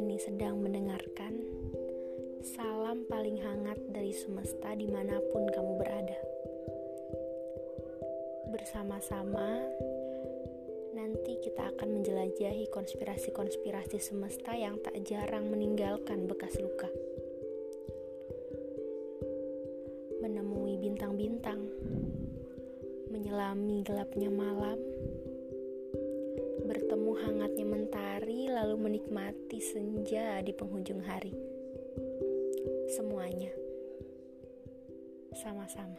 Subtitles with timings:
[0.00, 1.38] ini sedang mendengarkan,
[2.42, 6.18] salam paling hangat dari semesta di mana pun kamu berada.
[8.50, 9.60] Bersama-sama,
[10.96, 16.90] nanti kita akan menjelajahi konspirasi-konspirasi semesta yang tak jarang meninggalkan bekas luka.
[20.24, 21.70] Menemui bintang-bintang,
[23.14, 24.80] menyelami gelapnya malam,
[26.66, 27.59] bertemu hangatnya
[28.60, 31.32] lalu menikmati senja di penghujung hari.
[32.92, 33.48] Semuanya
[35.32, 35.96] sama-sama.